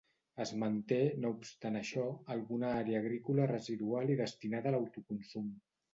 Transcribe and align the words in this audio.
Es 0.43 0.51
manté, 0.61 0.97
no 1.25 1.31
obstant 1.35 1.77
això, 1.81 2.05
alguna 2.37 2.73
àrea 2.79 3.03
agrícola 3.03 3.45
residual 3.53 4.13
i 4.15 4.17
destinada 4.23 4.71
a 4.71 4.75
l'autoconsum. 4.79 5.47